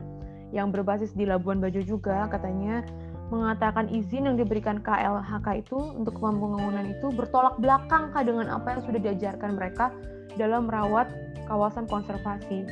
yang 0.53 0.69
berbasis 0.69 1.17
di 1.17 1.25
Labuan 1.25 1.57
Bajo 1.57 1.81
juga 1.81 2.29
katanya 2.29 2.85
mengatakan 3.33 3.89
izin 3.89 4.29
yang 4.29 4.37
diberikan 4.37 4.77
KLHK 4.85 5.65
itu 5.65 5.73
untuk 5.97 6.21
pembangunan 6.21 6.85
itu 6.85 7.09
bertolak 7.09 7.57
belakang 7.57 8.13
kak 8.13 8.29
dengan 8.29 8.53
apa 8.53 8.77
yang 8.77 8.81
sudah 8.85 8.99
diajarkan 9.01 9.57
mereka 9.57 9.89
dalam 10.37 10.69
merawat 10.69 11.09
kawasan 11.49 11.89
konservasi. 11.89 12.69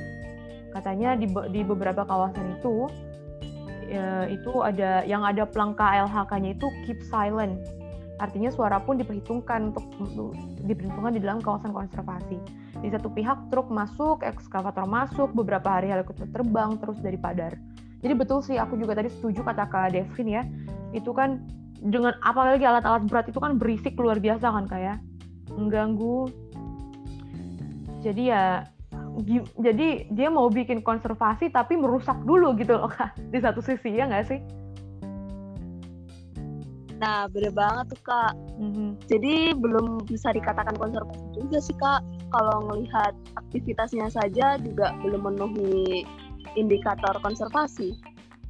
Katanya 0.70 1.18
di, 1.18 1.26
di 1.50 1.62
beberapa 1.66 2.06
kawasan 2.06 2.62
itu 2.62 2.86
ya, 3.92 4.26
itu 4.32 4.64
ada 4.64 5.04
yang 5.04 5.28
ada 5.28 5.44
pelang 5.44 5.76
KLHK-nya 5.76 6.56
itu 6.56 6.68
keep 6.88 7.04
silent. 7.12 7.60
Artinya 8.22 8.54
suara 8.54 8.78
pun 8.80 9.02
diperhitungkan 9.02 9.74
untuk 9.74 9.86
diperhitungkan 10.64 11.18
di 11.18 11.22
dalam 11.26 11.42
kawasan 11.44 11.74
konservasi. 11.74 12.38
Di 12.80 12.88
satu 12.94 13.10
pihak 13.12 13.50
truk 13.50 13.68
masuk 13.74 14.22
ekskavator 14.22 14.86
masuk 14.86 15.34
beberapa 15.34 15.68
hari 15.68 15.90
helikopter 15.90 16.30
terbang 16.30 16.78
terus 16.80 17.02
dari 17.02 17.18
Padar. 17.18 17.58
Jadi 18.02 18.14
betul 18.14 18.46
sih 18.46 18.58
aku 18.62 18.78
juga 18.78 18.98
tadi 18.98 19.10
setuju 19.10 19.42
kata 19.42 19.66
Kak 19.70 19.94
Devin 19.94 20.30
ya. 20.30 20.44
Itu 20.94 21.14
kan 21.18 21.46
dengan 21.82 22.14
apalagi 22.22 22.62
alat-alat 22.62 23.10
berat 23.10 23.26
itu 23.30 23.42
kan 23.42 23.58
berisik 23.58 23.98
luar 23.98 24.22
biasa 24.22 24.54
kan 24.54 24.66
kayak 24.70 24.98
mengganggu. 25.50 26.30
Jadi 28.06 28.34
ya 28.34 28.66
jadi 29.60 30.08
dia 30.08 30.28
mau 30.32 30.48
bikin 30.48 30.80
konservasi 30.82 31.52
tapi 31.52 31.76
merusak 31.76 32.16
dulu 32.24 32.56
gitu 32.56 32.80
loh 32.80 32.90
kak. 32.92 33.16
Di 33.32 33.40
satu 33.44 33.60
sisi 33.60 34.00
ya 34.00 34.08
nggak 34.08 34.26
sih? 34.28 34.40
Nah 37.02 37.26
bener 37.34 37.52
banget 37.52 37.98
tuh 37.98 38.02
kak. 38.06 38.34
Mhm. 38.62 39.02
jadi 39.10 39.58
belum 39.58 40.06
bisa 40.06 40.30
dikatakan 40.32 40.78
konservasi 40.78 41.26
juga 41.34 41.58
sih 41.60 41.76
kak. 41.76 42.02
Kalau 42.32 42.70
ngelihat 42.72 43.14
aktivitasnya 43.36 44.08
saja 44.14 44.56
juga 44.62 44.96
belum 45.04 45.28
memenuhi 45.28 46.08
indikator 46.56 47.16
konservasi 47.22 47.96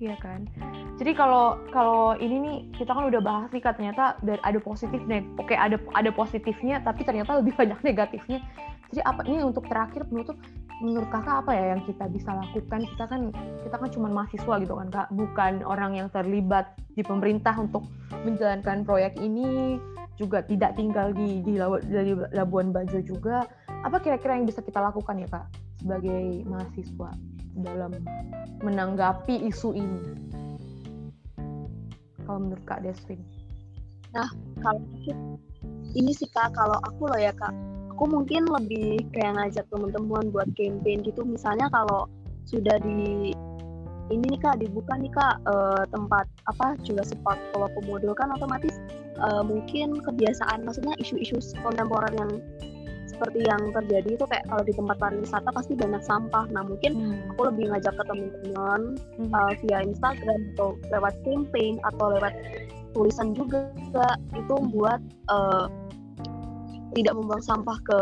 Iya 0.01 0.17
kan. 0.17 0.49
Jadi 0.97 1.13
kalau 1.13 1.61
kalau 1.69 2.17
ini 2.17 2.35
nih 2.41 2.57
kita 2.73 2.89
kan 2.89 3.05
udah 3.05 3.21
bahas 3.21 3.49
nih 3.53 3.61
ternyata 3.61 4.17
ada 4.17 4.59
positif 4.59 4.97
nih. 5.05 5.21
Oke, 5.37 5.53
ada 5.53 5.77
ada 5.93 6.09
positifnya 6.09 6.81
tapi 6.81 7.05
ternyata 7.05 7.37
lebih 7.37 7.53
banyak 7.61 7.77
negatifnya. 7.85 8.41
Jadi 8.89 9.01
apa 9.05 9.21
ini 9.29 9.45
untuk 9.45 9.69
terakhir 9.69 10.03
penutup 10.09 10.35
menurut 10.81 11.07
Kakak 11.13 11.45
apa 11.45 11.53
ya 11.53 11.77
yang 11.77 11.85
kita 11.85 12.09
bisa 12.09 12.33
lakukan? 12.33 12.81
Kita 12.97 13.05
kan 13.05 13.21
kita 13.61 13.75
kan 13.77 13.89
cuma 13.93 14.07
mahasiswa 14.09 14.55
gitu 14.57 14.73
kan 14.73 14.89
Kak, 14.89 15.07
bukan 15.13 15.53
orang 15.69 15.93
yang 15.93 16.09
terlibat 16.09 16.73
di 16.97 17.05
pemerintah 17.05 17.53
untuk 17.61 17.85
menjalankan 18.25 18.81
proyek 18.81 19.15
ini 19.21 19.77
juga 20.17 20.41
tidak 20.43 20.75
tinggal 20.81 21.13
di 21.13 21.45
di 21.45 21.61
Labuan 22.33 22.73
Bajo 22.73 22.99
juga. 23.05 23.45
Apa 23.85 24.01
kira-kira 24.01 24.33
yang 24.33 24.49
bisa 24.49 24.65
kita 24.65 24.81
lakukan 24.81 25.21
ya 25.21 25.29
Kak 25.29 25.45
sebagai 25.77 26.41
mahasiswa 26.49 27.13
dalam 27.59 27.99
menanggapi 28.63 29.47
isu 29.51 29.75
ini? 29.75 30.01
Kalau 32.23 32.39
menurut 32.47 32.63
Kak 32.63 32.85
Desvin. 32.85 33.19
kalau 34.59 34.83
aku 34.83 35.15
ini 35.95 36.11
sih 36.15 36.27
kak 36.31 36.51
kalau 36.55 36.75
aku 36.83 37.07
loh 37.07 37.19
ya 37.19 37.31
kak 37.35 37.51
aku 37.95 38.03
mungkin 38.07 38.47
lebih 38.47 39.03
kayak 39.13 39.37
ngajak 39.37 39.65
teman-teman 39.69 40.31
buat 40.31 40.47
campaign 40.55 41.03
gitu 41.05 41.21
misalnya 41.23 41.67
kalau 41.71 42.07
sudah 42.47 42.75
di 42.81 43.31
ini 44.11 44.25
nih 44.27 44.41
kak 44.43 44.59
dibuka 44.59 44.99
nih 44.99 45.11
kak 45.15 45.39
eh, 45.47 45.83
tempat 45.93 46.27
apa 46.51 46.75
Jurassic 46.83 47.19
Park 47.23 47.39
Pulau 47.55 47.71
Komodo 47.77 48.11
kan 48.11 48.35
otomatis 48.35 48.75
eh, 49.15 49.43
mungkin 49.43 50.01
kebiasaan 50.03 50.67
maksudnya 50.67 50.97
isu-isu 50.99 51.39
kontemporer 51.63 52.11
yang 52.15 52.31
seperti 53.21 53.45
yang 53.45 53.69
terjadi 53.69 54.17
itu 54.17 54.25
kayak 54.25 54.49
kalau 54.49 54.65
di 54.65 54.73
tempat 54.73 54.97
pariwisata 54.97 55.49
pasti 55.53 55.77
banyak 55.77 56.01
sampah. 56.01 56.49
Nah 56.49 56.65
mungkin 56.65 57.21
aku 57.29 57.53
lebih 57.53 57.69
ngajak 57.69 57.93
ke 57.93 58.03
teman-teman 58.09 58.81
Mhm. 59.21 59.29
uh, 59.29 59.53
via 59.61 59.77
Instagram 59.85 60.41
atau 60.57 60.73
lewat 60.89 61.13
campaign 61.21 61.77
atau 61.85 62.17
lewat 62.17 62.33
tulisan 62.97 63.37
juga 63.37 63.69
itu 64.33 64.55
buat 64.73 64.97
uh, 65.29 65.69
tidak 66.97 67.13
membuang 67.13 67.45
sampah 67.45 67.77
ke 67.85 67.99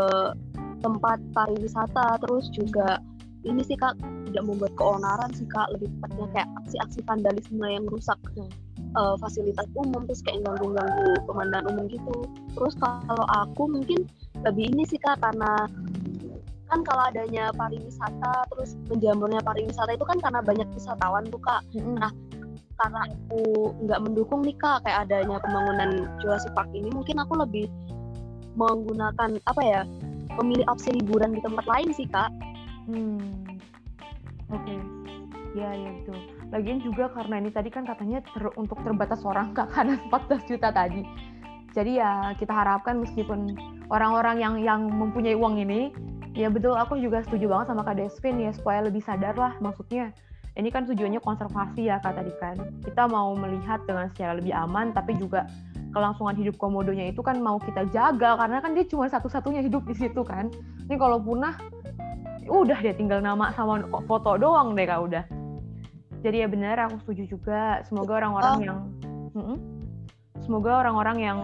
tempat 0.80 1.20
pariwisata. 1.36 2.16
Terus 2.24 2.48
juga 2.56 3.04
ini 3.44 3.60
sih 3.60 3.76
kak 3.76 4.00
tidak 4.32 4.44
membuat 4.48 4.72
keonaran 4.80 5.28
sih 5.36 5.44
kak. 5.52 5.68
Lebih 5.76 5.92
tepatnya 6.00 6.26
kayak 6.32 6.48
aksi-aksi 6.64 7.04
vandalisme 7.04 7.66
yang 7.68 7.84
merusak 7.84 8.16
uh, 8.96 9.20
fasilitas 9.20 9.68
umum 9.76 10.08
terus 10.08 10.24
kayak 10.24 10.48
ganggu-ganggu 10.48 11.12
pemandangan 11.28 11.76
umum 11.76 11.92
gitu. 11.92 12.24
Terus 12.56 12.72
kalau 12.80 13.24
aku 13.44 13.68
mungkin 13.68 14.08
lebih 14.46 14.64
ini 14.72 14.84
sih 14.88 15.00
kak 15.00 15.20
karena 15.20 15.68
kan 16.70 16.80
kalau 16.86 17.02
adanya 17.10 17.50
pariwisata 17.58 18.46
terus 18.54 18.78
menjamurnya 18.86 19.42
pariwisata 19.42 19.90
itu 19.90 20.06
kan 20.06 20.18
karena 20.22 20.40
banyak 20.40 20.68
wisatawan 20.70 21.26
tuh 21.26 21.42
kak 21.42 21.60
nah, 21.74 22.12
karena 22.78 23.00
aku 23.10 23.74
nggak 23.84 24.00
mendukung 24.06 24.40
nih 24.46 24.54
kak 24.54 24.80
kayak 24.86 25.08
adanya 25.08 25.36
pembangunan 25.42 26.06
Jurassic 26.22 26.54
Park 26.54 26.70
ini 26.72 26.88
mungkin 26.94 27.18
aku 27.18 27.42
lebih 27.42 27.66
menggunakan 28.54 29.38
apa 29.50 29.62
ya 29.66 29.82
memilih 30.38 30.64
opsi 30.70 30.94
liburan 30.94 31.34
di 31.34 31.42
tempat 31.42 31.66
lain 31.66 31.90
sih 31.90 32.06
kak 32.06 32.30
Hmm. 32.90 33.46
Oke. 34.50 34.74
Ya, 35.54 35.70
ya 35.74 35.90
betul. 36.02 36.18
Lagian 36.50 36.78
juga 36.82 37.10
karena 37.14 37.38
ini 37.38 37.50
tadi 37.54 37.70
kan 37.70 37.86
katanya 37.86 38.22
ter- 38.26 38.54
untuk 38.58 38.78
terbatas 38.82 39.22
orang 39.22 39.54
Kak 39.54 39.70
karena 39.74 39.94
14 40.10 40.50
juta 40.50 40.68
tadi. 40.74 41.02
Jadi 41.70 42.02
ya 42.02 42.34
kita 42.34 42.50
harapkan 42.50 42.98
meskipun 42.98 43.54
orang-orang 43.90 44.36
yang 44.38 44.54
yang 44.62 44.80
mempunyai 44.88 45.34
uang 45.36 45.60
ini, 45.60 45.90
ya 46.32 46.48
betul 46.48 46.78
aku 46.78 46.96
juga 46.96 47.20
setuju 47.26 47.50
banget 47.50 47.74
sama 47.74 47.82
Kak 47.82 47.98
Desvin 47.98 48.38
ya 48.40 48.50
supaya 48.54 48.86
lebih 48.86 49.02
sadar 49.02 49.34
lah 49.36 49.54
maksudnya. 49.58 50.14
Ini 50.58 50.66
kan 50.74 50.82
tujuannya 50.82 51.22
konservasi 51.22 51.90
ya 51.90 52.02
Kak 52.02 52.16
tadi 52.18 52.32
kan. 52.42 52.56
Kita 52.82 53.06
mau 53.06 53.34
melihat 53.38 53.82
dengan 53.86 54.10
secara 54.10 54.38
lebih 54.38 54.54
aman 54.54 54.90
tapi 54.94 55.14
juga 55.18 55.46
kelangsungan 55.90 56.38
hidup 56.38 56.54
komodonya 56.58 57.10
itu 57.10 57.18
kan 57.18 57.42
mau 57.42 57.58
kita 57.58 57.86
jaga 57.90 58.38
karena 58.38 58.62
kan 58.62 58.78
dia 58.78 58.86
cuma 58.86 59.10
satu-satunya 59.10 59.62
hidup 59.66 59.82
di 59.86 59.94
situ 59.94 60.22
kan. 60.22 60.50
Ini 60.86 60.94
kalau 60.98 61.18
punah 61.22 61.54
udah 62.50 62.78
dia 62.82 62.90
tinggal 62.90 63.22
nama 63.22 63.54
sama 63.54 63.86
foto 64.10 64.34
doang 64.34 64.74
deh 64.74 64.82
kak 64.82 65.00
udah 65.06 65.24
jadi 66.20 66.44
ya 66.44 66.48
benar 66.50 66.76
aku 66.90 66.98
setuju 67.06 67.38
juga 67.38 67.80
semoga 67.86 68.18
orang-orang 68.18 68.50
Oh. 68.50 68.60
yang 68.66 68.78
Mm-mm. 69.30 69.58
semoga 70.42 70.82
orang-orang 70.82 71.16
yang 71.22 71.38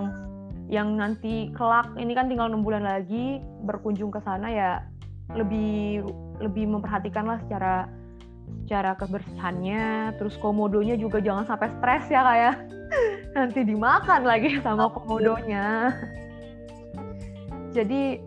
yang 0.66 0.98
nanti 0.98 1.54
kelak 1.54 1.94
ini 1.94 2.12
kan 2.12 2.26
tinggal 2.26 2.50
enam 2.50 2.66
bulan 2.66 2.82
lagi 2.82 3.38
berkunjung 3.62 4.10
ke 4.10 4.18
sana 4.26 4.50
ya 4.50 4.72
lebih 5.34 6.06
lebih 6.42 6.70
memperhatikan 6.70 7.26
lah 7.26 7.38
secara 7.46 7.90
secara 8.66 8.98
kebersihannya, 8.98 10.14
terus 10.18 10.34
komodonya 10.42 10.98
juga 10.98 11.22
jangan 11.22 11.46
sampai 11.46 11.70
stres 11.78 12.04
ya 12.10 12.20
kayak 12.22 12.54
nanti 13.38 13.62
dimakan 13.62 14.26
lagi 14.26 14.58
sama 14.62 14.90
komodonya. 14.90 15.94
Jadi 17.70 18.18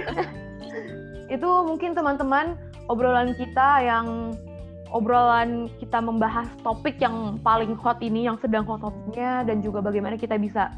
itu 1.34 1.48
mungkin 1.64 1.96
teman-teman 1.96 2.56
obrolan 2.92 3.32
kita 3.32 3.80
yang 3.80 4.36
obrolan 4.90 5.70
kita 5.78 6.02
membahas 6.02 6.50
topik 6.60 7.00
yang 7.00 7.40
paling 7.40 7.72
hot 7.78 8.02
ini, 8.04 8.26
yang 8.28 8.36
sedang 8.42 8.66
hot-hotnya, 8.66 9.46
dan 9.46 9.62
juga 9.62 9.80
bagaimana 9.80 10.18
kita 10.18 10.34
bisa 10.36 10.74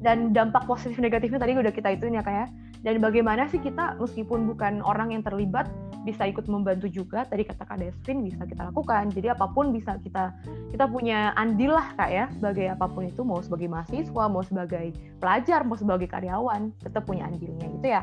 dan 0.00 0.32
dampak 0.32 0.64
positif 0.64 0.96
negatifnya 0.96 1.40
tadi 1.40 1.52
udah 1.56 1.72
kita 1.72 1.92
ituin 1.92 2.16
ya 2.16 2.24
kayak 2.24 2.48
dan 2.80 2.96
bagaimana 3.04 3.44
sih 3.52 3.60
kita 3.60 4.00
meskipun 4.00 4.48
bukan 4.48 4.80
orang 4.80 5.12
yang 5.12 5.20
terlibat 5.20 5.68
bisa 6.08 6.24
ikut 6.24 6.48
membantu 6.48 6.88
juga? 6.88 7.28
Tadi 7.28 7.44
kata 7.44 7.68
Kak 7.68 7.76
Desvin 7.76 8.24
bisa 8.24 8.48
kita 8.48 8.72
lakukan. 8.72 9.12
Jadi 9.12 9.28
apa 9.28 9.52
pun 9.52 9.68
bisa 9.68 10.00
kita 10.00 10.32
kita 10.72 10.88
punya 10.88 11.36
andil 11.36 11.76
lah 11.76 11.92
Kak 12.00 12.08
ya. 12.08 12.24
Sebagai 12.32 12.72
apa 12.72 12.88
pun 12.88 13.04
itu 13.04 13.20
mau 13.20 13.44
sebagai 13.44 13.68
mahasiswa 13.68 14.24
mau 14.32 14.40
sebagai 14.40 14.96
pelajar 15.20 15.60
mau 15.68 15.76
sebagai 15.76 16.08
karyawan 16.08 16.72
tetap 16.80 17.04
punya 17.04 17.28
andilnya 17.28 17.68
gitu 17.68 17.86
ya. 17.92 18.02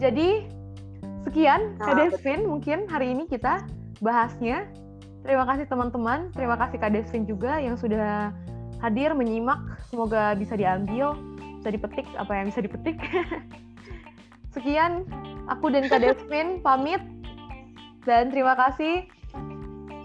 Jadi 0.00 0.48
sekian 1.28 1.76
Kak 1.76 1.92
nah, 1.92 2.08
Desvin 2.08 2.48
mungkin 2.48 2.88
hari 2.88 3.12
ini 3.12 3.28
kita 3.28 3.68
bahasnya. 4.00 4.64
Terima 5.24 5.44
kasih 5.44 5.68
teman-teman. 5.68 6.32
Terima 6.32 6.56
kasih 6.56 6.80
Kak 6.80 6.92
Desvin 6.96 7.28
juga 7.28 7.60
yang 7.60 7.76
sudah 7.76 8.32
hadir 8.80 9.12
menyimak 9.12 9.60
semoga 9.94 10.34
bisa 10.34 10.58
diambil 10.58 11.14
bisa 11.62 11.70
dipetik 11.70 12.06
apa 12.18 12.32
yang 12.34 12.46
bisa 12.50 12.60
dipetik 12.66 12.98
Sekian 14.54 15.02
aku 15.50 15.66
dan 15.74 15.90
Kak 15.90 15.98
Desvin 15.98 16.58
pamit 16.66 17.02
dan 18.06 18.30
terima 18.30 18.54
kasih 18.54 19.10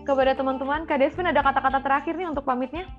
kepada 0.10 0.34
teman-teman. 0.34 0.90
Kak 0.90 0.98
Desvin 0.98 1.30
ada 1.30 1.46
kata-kata 1.46 1.86
terakhir 1.86 2.18
nih 2.18 2.26
untuk 2.26 2.50
pamitnya? 2.50 2.90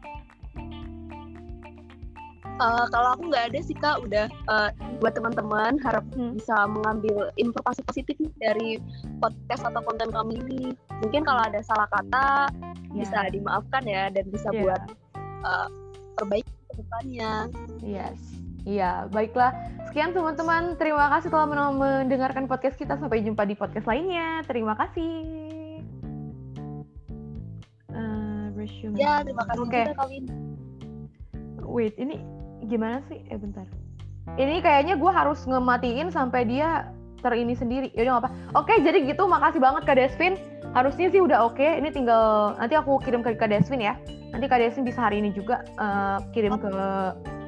Uh, 2.61 2.85
kalau 2.93 3.17
aku 3.17 3.33
nggak 3.33 3.51
ada 3.51 3.61
sih 3.65 3.73
kak, 3.73 4.05
udah 4.05 4.29
uh, 4.53 4.69
buat 5.01 5.17
teman-teman 5.17 5.81
harap 5.81 6.05
hmm. 6.13 6.37
bisa 6.37 6.69
mengambil 6.69 7.33
informasi 7.41 7.81
positif 7.89 8.21
dari 8.37 8.77
podcast 9.17 9.65
atau 9.65 9.81
konten 9.81 10.13
kami 10.13 10.45
ini. 10.45 10.77
Mungkin 11.01 11.25
kalau 11.25 11.41
ada 11.41 11.65
salah 11.65 11.89
kata 11.89 12.53
yeah. 12.93 13.01
bisa 13.01 13.33
dimaafkan 13.33 13.81
ya 13.89 14.13
dan 14.13 14.29
bisa 14.29 14.53
yeah. 14.53 14.61
buat 14.61 14.83
uh, 15.41 15.69
perbaiki 16.21 16.60
depannya. 16.81 17.33
Yes. 17.85 18.19
Iya, 18.69 19.09
baiklah. 19.09 19.57
Sekian 19.89 20.13
teman-teman. 20.13 20.77
Terima 20.77 21.09
kasih 21.17 21.33
telah 21.33 21.49
mendengarkan 21.73 22.45
podcast 22.45 22.77
kita. 22.77 23.01
Sampai 23.01 23.25
jumpa 23.25 23.49
di 23.49 23.57
podcast 23.57 23.89
lainnya. 23.89 24.45
Terima 24.45 24.77
kasih. 24.77 25.13
Uh, 27.91 28.53
Ya, 28.93 29.25
terima 29.25 29.49
kasih 29.49 29.65
okay. 29.65 29.85
juga 29.89 29.97
Kawin. 29.97 30.25
Wait, 31.65 31.97
ini 31.97 32.21
gimana 32.69 33.01
sih? 33.09 33.25
Eh, 33.33 33.41
bentar. 33.41 33.65
Ini 34.37 34.61
kayaknya 34.61 35.01
gue 35.01 35.09
harus 35.09 35.41
ngematiin 35.49 36.13
sampai 36.13 36.45
dia 36.45 36.93
terini 37.25 37.57
sendiri. 37.57 37.89
Yaudah 37.97 38.21
nggak 38.21 38.25
apa. 38.29 38.31
Oke, 38.61 38.75
jadi 38.85 39.09
gitu. 39.09 39.25
Makasih 39.25 39.61
banget 39.65 39.83
Kak 39.89 39.97
Desvin. 39.97 40.37
Harusnya 40.77 41.09
sih 41.09 41.25
udah 41.25 41.49
oke. 41.49 41.65
Ini 41.65 41.89
tinggal 41.89 42.55
nanti 42.61 42.77
aku 42.77 43.01
kirim 43.01 43.25
ke 43.25 43.33
Kak 43.41 43.49
Desvin 43.49 43.81
ya. 43.81 43.97
Nanti 44.31 44.47
Kak 44.47 44.63
Desvin 44.63 44.87
bisa 44.87 45.03
hari 45.03 45.19
ini 45.19 45.35
juga 45.35 45.67
uh, 45.77 46.23
kirim 46.31 46.55
ke 46.59 46.71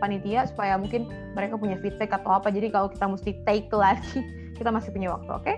panitia 0.03 0.51
supaya 0.51 0.75
mungkin 0.75 1.07
mereka 1.39 1.55
punya 1.55 1.79
feedback 1.79 2.11
atau 2.11 2.43
apa. 2.43 2.51
Jadi 2.51 2.75
kalau 2.75 2.91
kita 2.91 3.07
mesti 3.07 3.31
take 3.47 3.71
lagi, 3.71 4.19
kita 4.59 4.71
masih 4.75 4.91
punya 4.91 5.15
waktu, 5.15 5.31
oke? 5.31 5.45
Okay? 5.47 5.57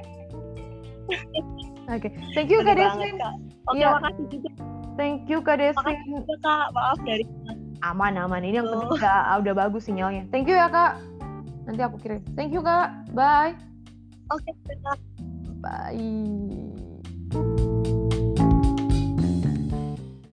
Oke, 1.84 2.08
okay. 2.08 2.16
thank 2.32 2.48
you 2.48 2.64
Kak 2.64 2.80
Desvin. 2.80 3.20
Oke, 3.68 3.76
ya. 3.76 4.00
makasih 4.00 4.24
juga. 4.32 4.48
Thank 4.96 5.28
you 5.28 5.44
Kak 5.44 5.60
Desvin. 5.60 5.84
Makasih 5.84 6.16
juga 6.16 6.34
Kak, 6.40 6.66
maaf 6.72 6.96
dari 7.04 7.28
aman 7.84 8.16
aman 8.16 8.40
ini 8.40 8.56
yang 8.56 8.68
penting 8.68 8.96
kak 8.96 9.22
ah, 9.28 9.36
udah 9.36 9.52
bagus 9.52 9.84
sinyalnya 9.84 10.24
thank 10.32 10.48
you 10.48 10.56
ya 10.56 10.72
kak 10.72 10.96
nanti 11.68 11.80
aku 11.84 12.00
kirim 12.00 12.20
thank 12.32 12.48
you 12.48 12.64
kak 12.64 12.88
bye 13.12 13.52
oke 14.32 14.40
okay, 14.40 14.54
bye 15.60 15.92